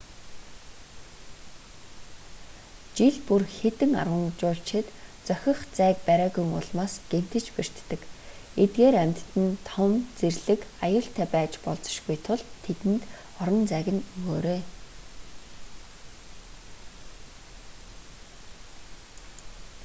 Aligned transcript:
жил 2.99 3.17
бүр 3.27 3.43
хэдэн 3.57 3.91
арван 4.01 4.25
жуулчид 4.39 4.87
зохих 5.27 5.57
зайг 5.77 5.97
бариагүйн 6.07 6.51
улмаас 6.59 6.93
гэмтэж 7.11 7.45
бэртдэг 7.55 8.01
эдгээр 8.63 8.95
амьтад 9.03 9.29
нь 9.43 9.53
том 9.69 9.91
зэрлэг 10.19 10.61
аюултай 10.85 11.27
байж 11.35 11.53
болзошгүй 11.65 12.17
тул 12.25 12.41
тэдэнд 12.65 13.03
орон 13.41 13.63
зайг 13.71 13.87
нь 13.95 14.01
өгөөрэй 14.17 14.61